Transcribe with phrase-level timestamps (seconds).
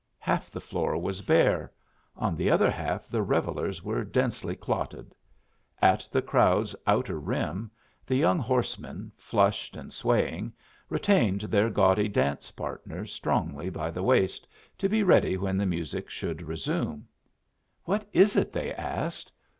[0.17, 1.71] Half the floor was bare;
[2.15, 5.13] on the other half the revellers were densely clotted.
[5.79, 7.69] At the crowd's outer rim
[8.07, 10.53] the young horsemen, flushed and swaying,
[10.89, 14.47] retained their gaudy dance partners strongly by the waist,
[14.79, 17.07] to be ready when the music should resume.
[17.83, 19.31] "What is it?" they asked.